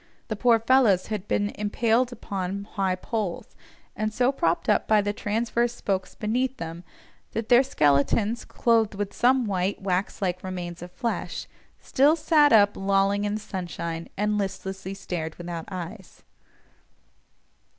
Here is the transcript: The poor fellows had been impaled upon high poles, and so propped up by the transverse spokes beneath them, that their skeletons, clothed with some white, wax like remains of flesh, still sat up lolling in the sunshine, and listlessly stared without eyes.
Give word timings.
The 0.29 0.35
poor 0.35 0.57
fellows 0.57 1.07
had 1.13 1.27
been 1.27 1.49
impaled 1.51 2.11
upon 2.11 2.63
high 2.71 2.95
poles, 2.95 3.55
and 3.95 4.11
so 4.11 4.31
propped 4.31 4.67
up 4.67 4.87
by 4.87 4.99
the 4.99 5.13
transverse 5.13 5.75
spokes 5.75 6.15
beneath 6.15 6.57
them, 6.57 6.83
that 7.33 7.49
their 7.49 7.61
skeletons, 7.61 8.43
clothed 8.43 8.95
with 8.95 9.13
some 9.13 9.45
white, 9.45 9.79
wax 9.79 10.19
like 10.19 10.43
remains 10.43 10.81
of 10.81 10.91
flesh, 10.91 11.45
still 11.79 12.15
sat 12.15 12.51
up 12.51 12.75
lolling 12.75 13.25
in 13.25 13.35
the 13.35 13.39
sunshine, 13.41 14.09
and 14.17 14.39
listlessly 14.39 14.95
stared 14.95 15.35
without 15.35 15.65
eyes. 15.71 16.23